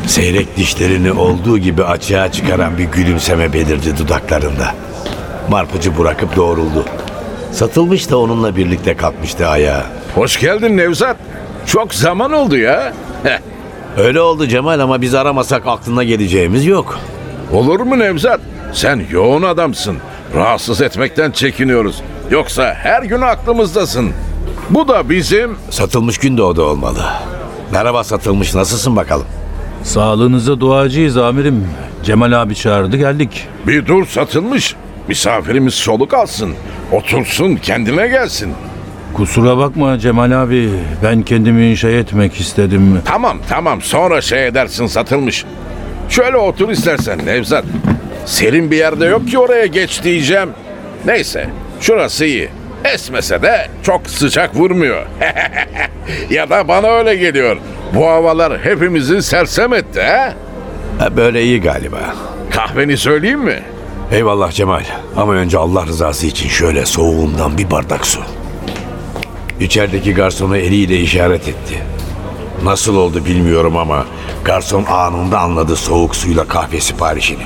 Seyrek 0.08 0.58
dişlerini 0.58 1.12
olduğu 1.12 1.58
gibi 1.58 1.84
açığa 1.84 2.32
çıkaran 2.32 2.78
bir 2.78 2.84
gülümseme 2.84 3.54
belirdi 3.54 3.98
dudaklarında. 3.98 4.76
Marpucu 5.50 5.98
bırakıp 5.98 6.36
doğruldu. 6.36 6.86
Satılmış 7.52 8.10
da 8.10 8.18
onunla 8.18 8.56
birlikte 8.56 8.98
kalkmıştı 8.98 9.48
ayağa. 9.48 9.86
Hoş 10.16 10.40
geldin 10.40 10.78
Nevzat. 10.78 11.18
Çok 11.66 11.94
zaman 11.94 12.32
oldu 12.32 12.58
ya. 12.58 12.94
Öyle 13.98 14.22
oldu 14.22 14.48
Cemal 14.48 14.80
ama 14.80 15.02
biz 15.02 15.16
aramasak 15.16 15.68
aklına 15.68 16.04
geleceğimiz 16.04 16.66
yok. 16.66 17.00
olur 17.54 17.80
mu 17.80 18.00
Nevzat? 18.00 18.40
Sen 18.74 19.02
yoğun 19.12 19.44
adamsın. 19.44 19.98
Rahatsız 20.36 20.82
etmekten 20.82 21.32
çekiniyoruz. 21.32 22.02
Yoksa 22.30 22.74
her 22.74 23.04
gün 23.04 23.22
aklımızdasın. 23.22 24.12
Bu 24.70 24.88
da 24.88 25.10
bizim... 25.10 25.58
Satılmış 25.70 26.18
gün 26.18 26.38
doğdu 26.38 26.64
olmalı. 26.64 27.04
Merhaba 27.72 28.04
satılmış 28.04 28.56
nasılsın 28.56 28.96
bakalım? 28.96 29.26
Sağlığınıza 29.84 30.60
duacıyız 30.60 31.18
amirim. 31.18 31.68
Cemal 32.04 32.42
abi 32.42 32.56
çağırdı 32.56 32.98
geldik. 32.98 33.48
Bir 33.68 33.86
dur 33.86 34.06
satılmış. 34.06 34.76
Misafirimiz 35.08 35.74
soluk 35.74 36.14
alsın. 36.14 36.54
Otursun 36.92 37.56
kendine 37.56 38.08
gelsin. 38.08 38.54
Kusura 39.14 39.58
bakma 39.58 40.00
Cemal 40.00 40.44
abi. 40.44 40.70
Ben 41.04 41.22
kendimi 41.24 41.78
şey 41.78 42.00
etmek 42.00 42.40
istedim. 42.40 43.00
Tamam 43.06 43.38
tamam 43.50 43.82
sonra 43.82 44.22
şey 44.22 44.48
edersin 44.48 44.88
satılmış. 44.88 45.46
Şöyle 46.10 46.38
otur 46.38 46.70
istersen 46.70 47.26
Nevzat. 47.26 47.66
Serin 48.26 48.72
bir 48.72 48.78
yerde 48.78 49.06
yok 49.06 49.28
ki 49.28 49.38
oraya 49.40 49.66
geç 49.66 50.04
diyeceğim. 50.04 50.50
Neyse 51.06 51.50
şurası 51.82 52.26
iyi. 52.26 52.50
Esmese 52.94 53.42
de 53.42 53.68
çok 53.84 54.10
sıcak 54.10 54.56
vurmuyor. 54.56 55.06
ya 56.30 56.50
da 56.50 56.68
bana 56.68 56.88
öyle 56.88 57.16
geliyor. 57.16 57.58
Bu 57.96 58.08
havalar 58.08 58.60
hepimizi 58.60 59.22
sersem 59.22 59.74
etti 59.74 60.02
ha? 60.02 60.34
Ha, 61.00 61.18
böyle 61.18 61.44
iyi 61.44 61.62
galiba. 61.62 61.98
Kahveni 62.52 62.98
söyleyeyim 62.98 63.40
mi? 63.40 63.64
Eyvallah 64.12 64.52
Cemal. 64.52 64.84
Ama 65.18 65.34
önce 65.34 65.58
Allah 65.58 65.86
rızası 65.86 66.28
için 66.28 66.50
şöyle 66.50 66.86
soğuğundan 66.86 67.58
bir 67.58 67.72
bardak 67.72 68.06
su. 68.06 68.20
İçerideki 69.60 70.14
garsona 70.14 70.58
eliyle 70.58 71.00
işaret 71.00 71.48
etti. 71.48 71.84
Nasıl 72.64 72.96
oldu 72.96 73.26
bilmiyorum 73.26 73.78
ama 73.78 74.06
garson 74.46 74.86
anında 74.86 75.40
anladı 75.40 75.76
soğuk 75.76 76.16
suyla 76.16 76.48
kahve 76.48 76.80
siparişini. 76.80 77.44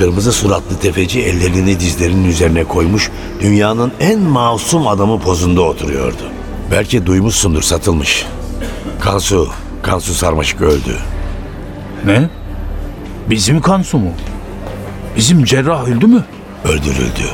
Kırmızı 0.00 0.32
suratlı 0.32 0.78
tefeci 0.78 1.20
ellerini 1.20 1.80
dizlerinin 1.80 2.28
üzerine 2.28 2.64
koymuş 2.64 3.10
dünyanın 3.40 3.92
en 4.00 4.20
masum 4.20 4.86
adamı 4.88 5.20
pozunda 5.20 5.60
oturuyordu. 5.62 6.22
Belki 6.70 7.06
duymuşsundur 7.06 7.62
satılmış. 7.62 8.26
Kansu, 9.00 9.48
Kansu 9.82 10.14
Sarmaşık 10.14 10.60
öldü. 10.60 10.96
Ne? 12.04 12.30
Bizim 13.30 13.60
Kansu 13.60 13.98
mu? 13.98 14.12
Bizim 15.16 15.44
cerrah 15.44 15.88
öldü 15.88 16.06
mü? 16.06 16.24
Öldürüldü. 16.64 17.28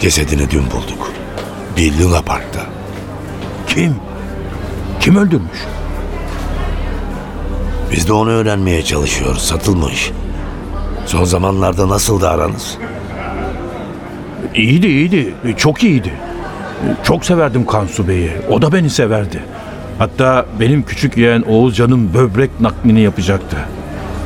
Cesedini 0.00 0.50
dün 0.50 0.64
bulduk. 0.70 1.12
Bir 1.76 1.98
Luna 1.98 2.22
Park'ta. 2.22 2.66
Kim? 3.66 3.96
Kim 5.00 5.16
öldürmüş? 5.16 5.58
Biz 7.92 8.08
de 8.08 8.12
onu 8.12 8.30
öğrenmeye 8.30 8.84
çalışıyoruz. 8.84 9.42
Satılmış. 9.42 10.12
Son 11.08 11.24
zamanlarda 11.24 11.88
nasıldı 11.88 12.28
aranız? 12.28 12.78
İyiydi 14.54 14.86
iyiydi. 14.86 15.34
Çok 15.56 15.84
iyiydi. 15.84 16.12
Çok 17.02 17.24
severdim 17.24 17.66
Kansu 17.66 18.08
Bey'i. 18.08 18.30
O 18.50 18.62
da 18.62 18.72
beni 18.72 18.90
severdi. 18.90 19.42
Hatta 19.98 20.46
benim 20.60 20.82
küçük 20.82 21.16
yeğen 21.16 21.42
Oğuzcan'ın 21.42 22.14
böbrek 22.14 22.60
naklini 22.60 23.00
yapacaktı. 23.00 23.56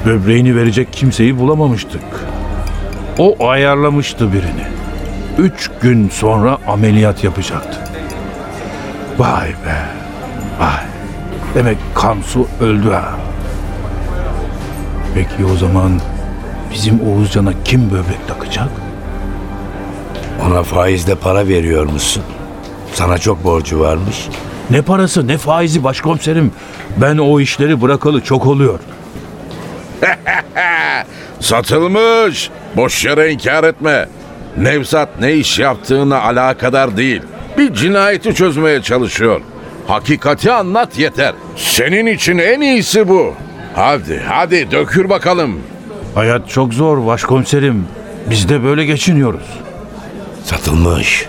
Böbreğini 0.06 0.56
verecek 0.56 0.92
kimseyi 0.92 1.38
bulamamıştık. 1.38 2.02
O 3.18 3.48
ayarlamıştı 3.48 4.32
birini. 4.32 4.66
Üç 5.38 5.70
gün 5.80 6.08
sonra 6.08 6.58
ameliyat 6.68 7.24
yapacaktı. 7.24 7.78
Vay 9.18 9.48
be. 9.48 9.86
Vay. 10.60 10.84
Demek 11.54 11.78
Kansu 11.94 12.46
öldü 12.60 12.90
ha. 12.90 13.10
Peki 15.14 15.44
o 15.54 15.56
zaman 15.56 16.00
bizim 16.72 17.00
Oğuzcan'a 17.00 17.52
kim 17.64 17.90
böbrek 17.90 18.28
takacak? 18.28 18.68
Ona 20.46 20.62
faizle 20.62 21.14
para 21.14 21.48
veriyor 21.48 21.86
musun? 21.86 22.22
Sana 22.94 23.18
çok 23.18 23.44
borcu 23.44 23.80
varmış. 23.80 24.28
Ne 24.70 24.82
parası 24.82 25.26
ne 25.26 25.38
faizi 25.38 25.84
başkomiserim. 25.84 26.52
Ben 26.96 27.18
o 27.18 27.40
işleri 27.40 27.82
bırakalı 27.82 28.20
çok 28.20 28.46
oluyor. 28.46 28.78
Satılmış. 31.40 32.50
Boş 32.76 33.04
yere 33.04 33.32
inkar 33.32 33.64
etme. 33.64 34.08
Nevzat 34.56 35.08
ne 35.20 35.32
iş 35.32 35.58
yaptığına 35.58 36.20
alakadar 36.20 36.96
değil. 36.96 37.22
Bir 37.58 37.74
cinayeti 37.74 38.34
çözmeye 38.34 38.82
çalışıyor. 38.82 39.40
Hakikati 39.86 40.52
anlat 40.52 40.98
yeter. 40.98 41.34
Senin 41.56 42.06
için 42.06 42.38
en 42.38 42.60
iyisi 42.60 43.08
bu. 43.08 43.34
Hadi 43.74 44.22
hadi 44.28 44.70
dökür 44.70 45.10
bakalım. 45.10 45.60
Hayat 46.14 46.48
çok 46.48 46.74
zor 46.74 47.06
başkomiserim. 47.06 47.86
Biz 48.30 48.48
de 48.48 48.64
böyle 48.64 48.84
geçiniyoruz. 48.84 49.46
Satılmış. 50.44 51.26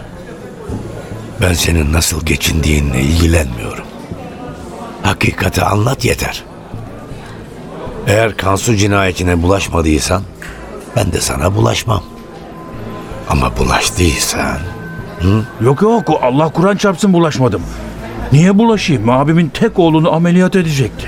Ben 1.42 1.54
senin 1.54 1.94
nasıl 1.94 2.26
geçindiğinle 2.26 3.02
ilgilenmiyorum. 3.02 3.86
Hakikati 5.04 5.62
anlat 5.62 6.06
yeter. 6.06 6.44
Eğer 8.08 8.38
Kansu 8.38 8.76
cinayetine 8.76 9.42
bulaşmadıysan 9.42 10.24
ben 10.96 11.12
de 11.12 11.22
sana 11.22 11.56
bulaşmam. 11.56 12.04
Ama 13.30 13.58
bulaştıysan 13.58 14.58
Yok 15.62 15.82
yok 15.82 16.04
Allah 16.22 16.50
Kur'an 16.50 16.78
çarpsın 16.78 17.14
bulaşmadım. 17.14 17.62
Niye 18.32 18.58
bulaşayım? 18.58 19.10
Abimin 19.10 19.50
tek 19.50 19.80
oğlunu 19.80 20.14
ameliyat 20.14 20.56
edecekti. 20.56 21.08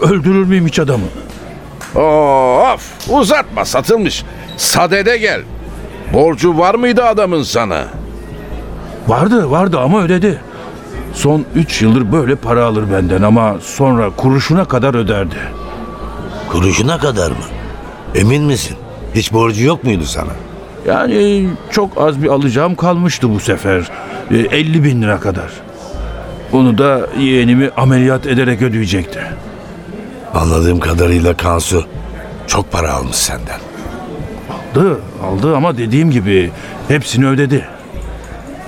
Öldürür 0.00 0.46
müyüm 0.46 0.66
hiç 0.66 0.78
adamı? 0.78 1.04
Of 1.96 3.10
uzatma 3.10 3.64
satılmış. 3.64 4.24
Sadede 4.56 5.16
gel. 5.18 5.42
Borcu 6.12 6.58
var 6.58 6.74
mıydı 6.74 7.04
adamın 7.04 7.42
sana? 7.42 7.84
Vardı 9.08 9.50
vardı 9.50 9.78
ama 9.80 10.02
ödedi. 10.02 10.40
Son 11.14 11.44
3 11.54 11.82
yıldır 11.82 12.12
böyle 12.12 12.34
para 12.34 12.64
alır 12.64 12.84
benden 12.92 13.22
ama 13.22 13.56
sonra 13.62 14.10
kuruşuna 14.10 14.64
kadar 14.64 14.94
öderdi. 14.94 15.36
Kuruşuna 16.48 16.98
kadar 16.98 17.30
mı? 17.30 17.36
Emin 18.14 18.44
misin? 18.44 18.76
Hiç 19.14 19.32
borcu 19.32 19.64
yok 19.64 19.84
muydu 19.84 20.04
sana? 20.04 20.32
Yani 20.86 21.48
çok 21.70 21.90
az 22.02 22.22
bir 22.22 22.28
alacağım 22.28 22.74
kalmıştı 22.74 23.34
bu 23.34 23.40
sefer. 23.40 23.90
E, 24.30 24.36
50 24.36 24.84
bin 24.84 25.02
lira 25.02 25.20
kadar. 25.20 25.50
Onu 26.52 26.78
da 26.78 27.06
yeğenimi 27.18 27.70
ameliyat 27.76 28.26
ederek 28.26 28.62
ödeyecekti. 28.62 29.20
Anladığım 30.34 30.80
kadarıyla 30.80 31.36
Kansu 31.36 31.84
çok 32.46 32.72
para 32.72 32.92
almış 32.92 33.16
senden. 33.16 33.60
Aldı, 34.74 35.00
aldı 35.24 35.56
ama 35.56 35.78
dediğim 35.78 36.10
gibi 36.10 36.50
hepsini 36.88 37.26
ödedi. 37.26 37.64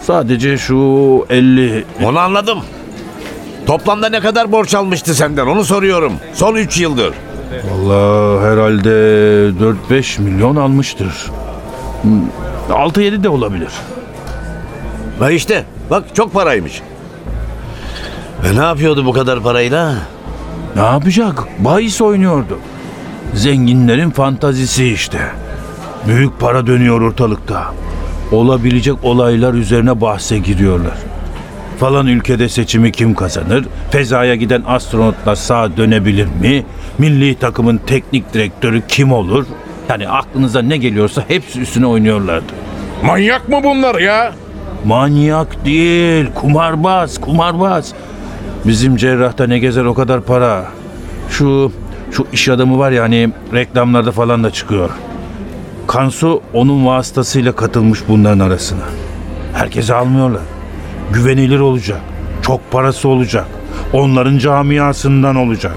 Sadece 0.03 0.59
şu 0.59 0.75
50 1.31 1.85
Onu 2.05 2.19
anladım. 2.19 2.59
Toplamda 3.67 4.09
ne 4.09 4.21
kadar 4.21 4.53
borç 4.53 4.75
almıştı 4.75 5.15
senden 5.15 5.47
onu 5.47 5.65
soruyorum. 5.65 6.13
Son 6.35 6.55
3 6.55 6.79
yıldır. 6.81 7.15
Vallahi 7.71 8.45
herhalde 8.45 8.89
4-5 9.91 10.21
milyon 10.21 10.57
almıştır. 10.57 11.31
Hmm, 12.03 12.21
6-7 12.71 13.23
de 13.25 13.29
olabilir. 13.29 13.69
Ha 15.19 15.31
işte 15.31 15.65
bak 15.91 16.05
çok 16.15 16.33
paraymış. 16.33 16.83
Ve 18.45 18.57
ne 18.61 18.65
yapıyordu 18.65 19.07
bu 19.07 19.13
kadar 19.13 19.43
parayla? 19.43 19.95
Ne 20.77 20.83
yapacak? 20.83 21.45
Bahis 21.59 22.01
oynuyordu. 22.01 22.59
Zenginlerin 23.35 24.11
fantazisi 24.11 24.85
işte. 24.93 25.19
Büyük 26.07 26.41
para 26.41 26.67
dönüyor 26.67 27.01
ortalıkta. 27.01 27.65
Olabilecek 28.33 29.05
olaylar 29.05 29.55
üzerine 29.55 30.01
bahse 30.01 30.39
giriyorlar. 30.39 30.95
Falan 31.81 32.07
ülkede 32.07 32.49
seçimi 32.49 32.93
kim 32.93 33.15
kazanır? 33.15 33.65
Fezaya 33.91 34.35
giden 34.35 34.63
astronotlar 34.67 35.35
sağa 35.35 35.77
dönebilir 35.77 36.27
mi? 36.27 36.65
Milli 36.99 37.35
takımın 37.35 37.81
teknik 37.87 38.35
direktörü 38.35 38.83
kim 38.89 39.13
olur? 39.13 39.47
Yani 39.89 40.09
aklınıza 40.09 40.63
ne 40.63 40.77
geliyorsa 40.77 41.25
hepsi 41.29 41.61
üstüne 41.61 41.87
oynuyorlardı. 41.87 42.53
Manyak 43.05 43.49
mı 43.49 43.61
bunlar 43.65 43.95
ya? 44.01 44.33
Manyak 44.85 45.65
değil, 45.65 46.27
kumarbaz, 46.35 47.21
kumarbaz. 47.21 47.93
Bizim 48.65 48.97
cerrahta 48.97 49.47
ne 49.47 49.59
gezer 49.59 49.85
o 49.85 49.95
kadar 49.95 50.21
para. 50.21 50.65
Şu 51.31 51.73
şu 52.13 52.27
iş 52.33 52.49
adamı 52.49 52.79
var 52.79 52.91
ya 52.91 53.03
hani 53.03 53.31
reklamlarda 53.55 54.13
falan 54.13 54.45
da 54.45 54.51
çıkıyor. 54.51 54.91
Kansu 55.87 56.43
onun 56.53 56.87
vasıtasıyla 56.87 57.53
katılmış 57.53 58.01
bunların 58.09 58.39
arasına. 58.39 58.85
Herkese 59.55 59.95
almıyorlar. 59.95 60.43
Güvenilir 61.13 61.61
olacak. 61.61 62.01
Çok 62.43 62.71
parası 62.71 63.09
olacak. 63.09 63.47
Onların 63.93 64.39
camiasından 64.39 65.37
olacak. 65.37 65.77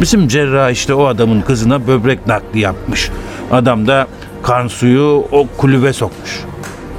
Bizim 0.00 0.28
cerrah 0.28 0.70
işte 0.70 0.94
o 0.94 1.06
adamın 1.06 1.40
kızına 1.40 1.86
böbrek 1.86 2.26
nakli 2.26 2.60
yapmış. 2.60 3.10
Adam 3.50 3.86
da 3.86 4.06
Kansu'yu 4.42 5.24
o 5.32 5.46
kulübe 5.56 5.92
sokmuş. 5.92 6.40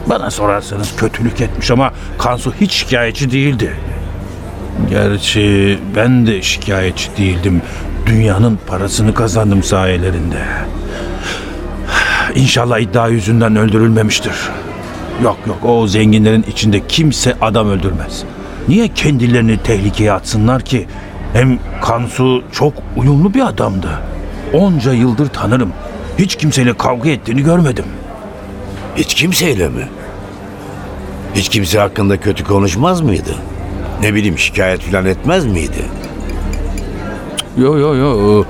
Bana 0.09 0.31
sorarsanız 0.31 0.95
kötülük 0.95 1.41
etmiş 1.41 1.71
ama 1.71 1.91
Kansu 2.17 2.53
hiç 2.61 2.71
şikayetçi 2.71 3.31
değildi. 3.31 3.73
Gerçi 4.89 5.79
ben 5.95 6.27
de 6.27 6.41
şikayetçi 6.41 7.09
değildim. 7.17 7.61
Dünyanın 8.05 8.59
parasını 8.67 9.13
kazandım 9.13 9.63
sayelerinde. 9.63 10.37
İnşallah 12.35 12.79
iddia 12.79 13.07
yüzünden 13.07 13.55
öldürülmemiştir. 13.55 14.33
Yok 15.23 15.37
yok 15.47 15.57
o 15.65 15.87
zenginlerin 15.87 16.45
içinde 16.49 16.87
kimse 16.87 17.35
adam 17.41 17.69
öldürmez. 17.69 18.23
Niye 18.67 18.87
kendilerini 18.87 19.57
tehlikeye 19.57 20.11
atsınlar 20.11 20.61
ki? 20.61 20.87
Hem 21.33 21.59
Kansu 21.81 22.43
çok 22.51 22.73
uyumlu 22.97 23.33
bir 23.33 23.47
adamdı. 23.47 23.89
Onca 24.53 24.93
yıldır 24.93 25.27
tanırım. 25.27 25.73
Hiç 26.19 26.35
kimseyle 26.35 26.73
kavga 26.73 27.09
ettiğini 27.09 27.43
görmedim. 27.43 27.85
Hiç 28.95 29.13
kimseyle 29.13 29.69
mi? 29.69 29.87
Hiç 31.35 31.49
kimse 31.49 31.79
hakkında 31.79 32.19
kötü 32.19 32.43
konuşmaz 32.43 33.01
mıydı? 33.01 33.35
Ne 34.01 34.13
bileyim 34.13 34.37
şikayet 34.37 34.81
falan 34.81 35.05
etmez 35.05 35.45
miydi? 35.45 35.85
Yo 37.57 37.77
yo 37.77 37.95
yo 37.95 38.43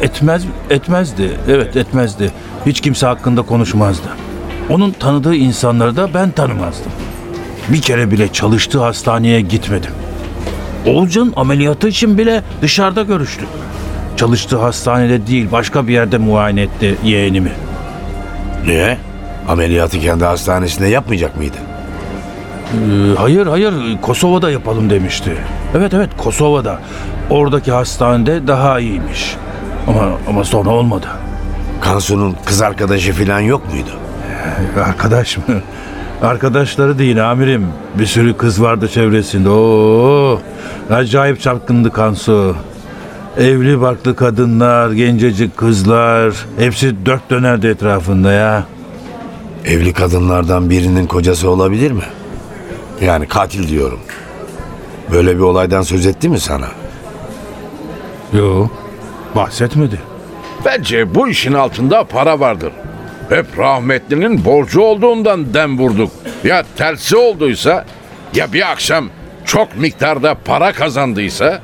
etmez 0.00 0.44
etmezdi. 0.70 1.30
Evet 1.48 1.76
etmezdi. 1.76 2.30
Hiç 2.66 2.80
kimse 2.80 3.06
hakkında 3.06 3.42
konuşmazdı. 3.42 4.08
Onun 4.70 4.90
tanıdığı 4.90 5.34
insanları 5.34 5.96
da 5.96 6.14
ben 6.14 6.30
tanımazdım. 6.30 6.92
Bir 7.68 7.80
kere 7.82 8.10
bile 8.10 8.32
çalıştığı 8.32 8.80
hastaneye 8.82 9.40
gitmedim. 9.40 9.90
Oğulcan 10.86 11.32
ameliyatı 11.36 11.88
için 11.88 12.18
bile 12.18 12.42
dışarıda 12.62 13.02
görüştük. 13.02 13.48
Çalıştığı 14.16 14.58
hastanede 14.58 15.26
değil 15.26 15.48
başka 15.52 15.88
bir 15.88 15.92
yerde 15.92 16.18
muayene 16.18 16.62
etti 16.62 16.96
yeğenimi. 17.04 17.52
Niye? 18.66 18.98
Ameliyatı 19.48 20.00
kendi 20.00 20.24
hastanesinde 20.24 20.86
yapmayacak 20.86 21.36
mıydı? 21.36 21.56
Ee, 22.74 23.14
hayır 23.16 23.46
hayır 23.46 23.74
Kosova'da 24.02 24.50
yapalım 24.50 24.90
demişti. 24.90 25.36
Evet 25.76 25.94
evet 25.94 26.10
Kosova'da. 26.16 26.78
Oradaki 27.30 27.72
hastanede 27.72 28.46
daha 28.46 28.80
iyiymiş. 28.80 29.36
Ama 29.86 30.02
ama 30.28 30.44
sonra 30.44 30.70
olmadı. 30.70 31.06
Kansu'nun 31.80 32.36
kız 32.44 32.62
arkadaşı 32.62 33.12
falan 33.12 33.40
yok 33.40 33.62
muydu? 33.72 33.90
Arkadaş 34.84 35.36
mı? 35.36 35.44
Arkadaşları 36.22 36.98
değil 36.98 37.30
amirim. 37.30 37.66
Bir 37.98 38.06
sürü 38.06 38.36
kız 38.36 38.62
vardı 38.62 38.88
çevresinde. 38.88 39.48
Oo, 39.48 40.40
acayip 40.90 41.40
çapkındı 41.40 41.90
Kansu. 41.90 42.56
Evli 43.38 43.80
barklı 43.80 44.16
kadınlar, 44.16 44.90
gencecik 44.90 45.56
kızlar. 45.56 46.34
Hepsi 46.58 47.06
dört 47.06 47.30
dönerdi 47.30 47.66
etrafında 47.66 48.32
ya. 48.32 48.64
Evli 49.64 49.92
kadınlardan 49.92 50.70
birinin 50.70 51.06
kocası 51.06 51.50
olabilir 51.50 51.90
mi? 51.92 52.02
Yani 53.00 53.28
katil 53.28 53.68
diyorum. 53.68 54.00
Böyle 55.12 55.36
bir 55.36 55.42
olaydan 55.42 55.82
söz 55.82 56.06
etti 56.06 56.28
mi 56.28 56.40
sana? 56.40 56.68
Yo, 58.32 58.68
bahsetmedi. 59.34 60.00
Bence 60.64 61.14
bu 61.14 61.28
işin 61.28 61.52
altında 61.52 62.04
para 62.04 62.40
vardır. 62.40 62.72
Hep 63.28 63.58
rahmetlinin 63.58 64.44
borcu 64.44 64.80
olduğundan 64.80 65.54
dem 65.54 65.78
vurduk. 65.78 66.10
Ya 66.44 66.64
tersi 66.76 67.16
olduysa 67.16 67.84
ya 68.34 68.52
bir 68.52 68.72
akşam 68.72 69.08
çok 69.44 69.76
miktarda 69.76 70.34
para 70.44 70.72
kazandıysa 70.72 71.60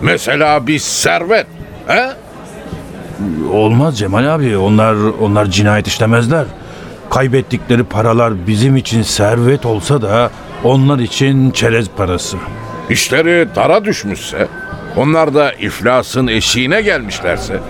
mesela 0.00 0.66
bir 0.66 0.78
servet. 0.78 1.46
He? 1.86 2.06
Olmaz 3.52 3.98
Cemal 3.98 4.34
abi. 4.34 4.56
Onlar 4.56 4.94
onlar 5.20 5.46
cinayet 5.46 5.86
işlemezler. 5.86 6.44
Kaybettikleri 7.10 7.84
paralar 7.84 8.46
bizim 8.46 8.76
için 8.76 9.02
servet 9.02 9.66
olsa 9.66 10.02
da 10.02 10.30
onlar 10.66 10.98
için 10.98 11.50
çerez 11.50 11.88
parası. 11.96 12.36
İşleri 12.90 13.48
dara 13.54 13.84
düşmüşse, 13.84 14.48
onlar 14.96 15.34
da 15.34 15.52
iflasın 15.52 16.26
eşiğine 16.26 16.82
gelmişlerse, 16.82 17.60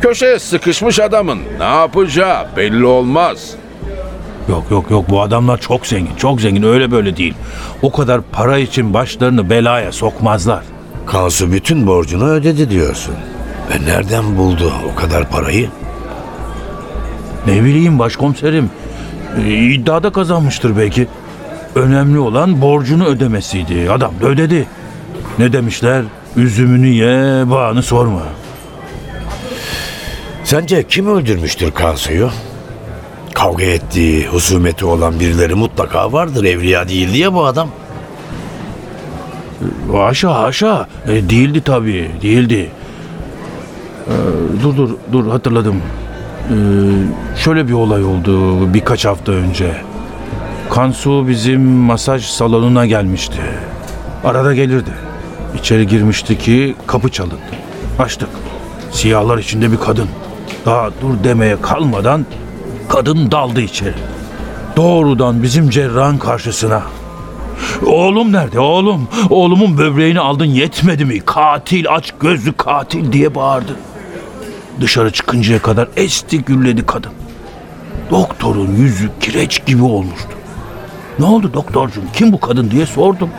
köşeye 0.00 0.38
sıkışmış 0.38 1.00
adamın 1.00 1.38
ne 1.58 1.64
yapacağı 1.64 2.46
belli 2.56 2.84
olmaz. 2.84 3.50
Yok 4.48 4.64
yok 4.70 4.90
yok 4.90 5.04
bu 5.10 5.22
adamlar 5.22 5.58
çok 5.58 5.86
zengin 5.86 6.16
çok 6.16 6.40
zengin 6.40 6.62
öyle 6.62 6.90
böyle 6.90 7.16
değil. 7.16 7.34
O 7.82 7.92
kadar 7.92 8.20
para 8.32 8.58
için 8.58 8.94
başlarını 8.94 9.50
belaya 9.50 9.92
sokmazlar. 9.92 10.62
Kansu 11.06 11.52
bütün 11.52 11.86
borcunu 11.86 12.28
ödedi 12.28 12.70
diyorsun. 12.70 13.14
Ve 13.70 13.86
nereden 13.86 14.36
buldu 14.36 14.72
o 14.92 15.00
kadar 15.00 15.30
parayı? 15.30 15.68
Ne 17.46 17.64
bileyim 17.64 17.98
başkomiserim 17.98 18.70
e, 19.46 19.50
iddiada 19.50 20.12
kazanmıştır 20.12 20.76
belki. 20.76 21.06
Önemli 21.76 22.18
olan 22.18 22.60
borcunu 22.62 23.06
ödemesiydi. 23.06 23.90
Adam 23.90 24.12
da 24.22 24.26
ödedi. 24.26 24.66
Ne 25.38 25.52
demişler? 25.52 26.04
Üzümünü 26.36 26.86
ye, 26.86 27.50
bağını 27.50 27.82
sorma. 27.82 28.22
Sence 30.44 30.82
kim 30.88 31.08
öldürmüştür 31.08 31.70
Kansu'yu? 31.70 32.30
Kavga 33.34 33.64
ettiği, 33.64 34.26
husumeti 34.26 34.84
olan 34.84 35.20
birileri 35.20 35.54
mutlaka 35.54 36.12
vardır. 36.12 36.44
Evliya 36.44 36.88
değildi 36.88 37.18
ya 37.18 37.34
bu 37.34 37.44
adam. 37.44 37.68
Haşa 39.92 40.42
haşa. 40.42 40.88
E, 41.08 41.30
değildi 41.30 41.60
tabii, 41.64 42.10
değildi. 42.22 42.70
Ee, 44.08 44.12
dur 44.62 44.76
dur 44.76 44.90
dur 45.12 45.30
hatırladım. 45.30 45.76
Ee, 45.76 46.54
şöyle 47.36 47.68
bir 47.68 47.72
olay 47.72 48.04
oldu 48.04 48.74
birkaç 48.74 49.04
hafta 49.04 49.32
önce. 49.32 49.76
Kansu 50.76 51.28
bizim 51.28 51.60
masaj 51.62 52.24
salonuna 52.24 52.86
gelmişti. 52.86 53.40
Arada 54.24 54.54
gelirdi. 54.54 54.90
İçeri 55.58 55.86
girmişti 55.86 56.38
ki 56.38 56.76
kapı 56.86 57.08
çalındı. 57.08 57.36
Açtık. 57.98 58.28
Siyahlar 58.92 59.38
içinde 59.38 59.72
bir 59.72 59.76
kadın. 59.76 60.08
Daha 60.66 60.90
dur 61.00 61.24
demeye 61.24 61.60
kalmadan 61.60 62.26
kadın 62.88 63.30
daldı 63.30 63.60
içeri. 63.60 63.94
Doğrudan 64.76 65.42
bizim 65.42 65.70
cerrahın 65.70 66.18
karşısına. 66.18 66.82
Oğlum 67.86 68.32
nerede 68.32 68.60
oğlum? 68.60 69.08
Oğlumun 69.30 69.78
böbreğini 69.78 70.20
aldın 70.20 70.44
yetmedi 70.44 71.04
mi? 71.04 71.20
Katil 71.20 71.84
aç 71.88 72.14
gözlü 72.20 72.52
katil 72.52 73.12
diye 73.12 73.34
bağırdı. 73.34 73.76
Dışarı 74.80 75.12
çıkıncaya 75.12 75.62
kadar 75.62 75.88
esti 75.96 76.44
gürledi 76.44 76.86
kadın. 76.86 77.12
Doktorun 78.10 78.76
yüzü 78.76 79.10
kireç 79.20 79.66
gibi 79.66 79.82
olmuştu. 79.82 80.36
Ne 81.18 81.24
oldu 81.26 81.50
doktorcum 81.54 82.04
kim 82.12 82.32
bu 82.32 82.40
kadın 82.40 82.70
diye 82.70 82.86
sordum. 82.86 83.30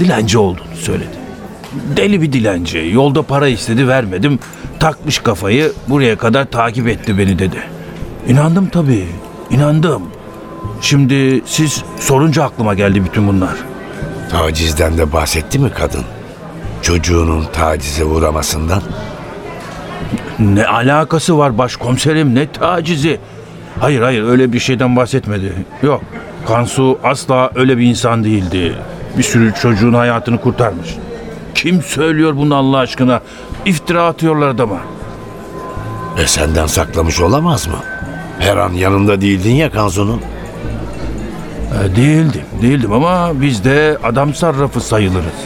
Dilenci 0.00 0.38
olduğunu 0.38 0.76
söyledi. 0.76 1.18
Deli 1.96 2.22
bir 2.22 2.32
dilenci. 2.32 2.90
Yolda 2.92 3.22
para 3.22 3.48
istedi 3.48 3.88
vermedim. 3.88 4.38
Takmış 4.80 5.18
kafayı 5.18 5.72
buraya 5.88 6.18
kadar 6.18 6.44
takip 6.44 6.88
etti 6.88 7.18
beni 7.18 7.38
dedi. 7.38 7.56
İnandım 8.28 8.68
tabii. 8.68 9.06
inandım. 9.50 10.02
Şimdi 10.80 11.42
siz 11.46 11.84
sorunca 12.00 12.44
aklıma 12.44 12.74
geldi 12.74 13.04
bütün 13.04 13.28
bunlar. 13.28 13.54
Tacizden 14.30 14.98
de 14.98 15.12
bahsetti 15.12 15.58
mi 15.58 15.70
kadın? 15.70 16.04
Çocuğunun 16.82 17.44
tacize 17.52 18.04
uğramasından? 18.04 18.82
Ne 20.38 20.66
alakası 20.66 21.38
var 21.38 21.58
başkomiserim 21.58 22.34
ne 22.34 22.52
tacizi? 22.52 23.20
Hayır 23.80 24.02
hayır 24.02 24.22
öyle 24.22 24.52
bir 24.52 24.58
şeyden 24.58 24.96
bahsetmedi. 24.96 25.52
Yok 25.82 26.02
Kansu 26.48 26.98
asla 27.04 27.50
öyle 27.54 27.78
bir 27.78 27.86
insan 27.86 28.24
değildi. 28.24 28.74
Bir 29.18 29.22
sürü 29.22 29.54
çocuğun 29.54 29.94
hayatını 29.94 30.40
kurtarmış. 30.40 30.88
Kim 31.54 31.82
söylüyor 31.82 32.36
bunu 32.36 32.54
Allah 32.54 32.78
aşkına? 32.78 33.20
İftira 33.66 34.06
atıyorlar 34.06 34.48
adama. 34.48 34.80
E 36.18 36.26
senden 36.26 36.66
saklamış 36.66 37.20
olamaz 37.20 37.66
mı? 37.66 37.76
Her 38.38 38.56
an 38.56 38.72
yanında 38.72 39.20
değildin 39.20 39.54
ya 39.54 39.70
Kansu'nun. 39.70 40.20
E, 41.84 41.96
değildim, 41.96 42.42
değildim 42.62 42.92
ama 42.92 43.40
biz 43.40 43.64
de 43.64 43.98
adam 44.04 44.34
sarrafı 44.34 44.80
sayılırız. 44.80 45.38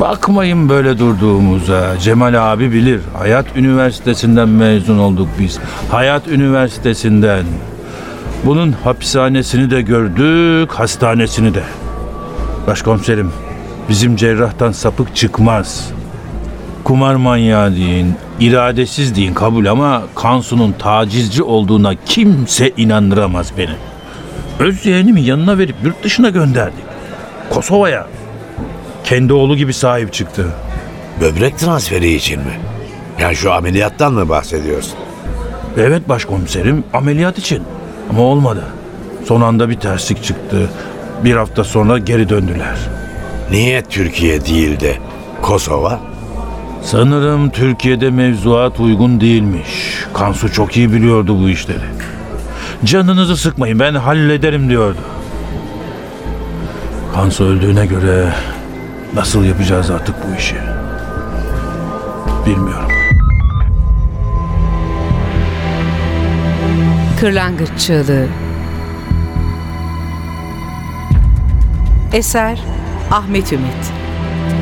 Bakmayın 0.00 0.68
böyle 0.68 0.98
durduğumuza. 0.98 1.98
Cemal 1.98 2.52
abi 2.52 2.72
bilir. 2.72 3.00
Hayat 3.18 3.56
Üniversitesi'nden 3.56 4.48
mezun 4.48 4.98
olduk 4.98 5.28
biz. 5.38 5.58
Hayat 5.90 6.28
Üniversitesi'nden. 6.28 7.44
Bunun 8.44 8.72
hapishanesini 8.72 9.70
de 9.70 9.82
gördük, 9.82 10.72
hastanesini 10.72 11.54
de. 11.54 11.62
Başkomiserim, 12.66 13.32
bizim 13.88 14.16
cerrahtan 14.16 14.72
sapık 14.72 15.16
çıkmaz. 15.16 15.90
Kumar 16.84 17.14
manyağı 17.14 17.76
deyin, 17.76 18.14
iradesiz 18.40 19.16
deyin 19.16 19.34
kabul 19.34 19.66
ama 19.66 20.02
Kansu'nun 20.14 20.72
tacizci 20.78 21.42
olduğuna 21.42 21.94
kimse 22.06 22.72
inandıramaz 22.76 23.52
beni. 23.58 23.74
Öz 24.58 24.86
yeğenimi 24.86 25.22
yanına 25.22 25.58
verip 25.58 25.76
yurt 25.84 26.04
dışına 26.04 26.28
gönderdik. 26.30 26.84
Kosova'ya. 27.50 28.06
Kendi 29.04 29.32
oğlu 29.32 29.56
gibi 29.56 29.72
sahip 29.72 30.12
çıktı. 30.12 30.46
Böbrek 31.20 31.58
transferi 31.58 32.14
için 32.14 32.40
mi? 32.40 32.58
Yani 33.20 33.36
şu 33.36 33.52
ameliyattan 33.52 34.12
mı 34.12 34.28
bahsediyorsun? 34.28 34.94
Evet 35.76 36.08
başkomiserim 36.08 36.84
ameliyat 36.92 37.38
için. 37.38 37.62
Ama 38.10 38.22
olmadı. 38.22 38.64
Son 39.24 39.40
anda 39.40 39.68
bir 39.68 39.74
terslik 39.80 40.24
çıktı. 40.24 40.70
Bir 41.24 41.36
hafta 41.36 41.64
sonra 41.64 41.98
geri 41.98 42.28
döndüler. 42.28 42.76
Niye 43.50 43.82
Türkiye 43.82 44.44
değil 44.44 44.80
de 44.80 44.96
Kosova? 45.42 46.00
Sanırım 46.82 47.50
Türkiye'de 47.50 48.10
mevzuat 48.10 48.80
uygun 48.80 49.20
değilmiş. 49.20 49.68
Kansu 50.14 50.52
çok 50.52 50.76
iyi 50.76 50.92
biliyordu 50.92 51.38
bu 51.42 51.48
işleri. 51.48 51.78
Canınızı 52.84 53.36
sıkmayın 53.36 53.80
ben 53.80 53.94
hallederim 53.94 54.68
diyordu. 54.68 55.00
Kansu 57.14 57.44
öldüğüne 57.44 57.86
göre 57.86 58.32
nasıl 59.14 59.44
yapacağız 59.44 59.90
artık 59.90 60.14
bu 60.28 60.36
işi? 60.38 60.56
Bilmiyorum. 62.46 62.81
Kırlangıç 67.22 67.68
Çığlığı. 67.78 68.26
Eser 72.12 72.60
Ahmet 73.10 73.52
Ümit. 73.52 73.92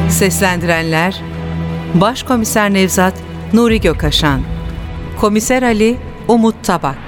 Seslendirenler 0.08 1.22
Başkomiser 1.94 2.72
Nevzat 2.72 3.14
Nuri 3.52 3.80
Gökaşan 3.80 4.40
Komiser 5.20 5.62
Ali 5.62 5.96
Umut 6.28 6.54
Tabak. 6.64 6.98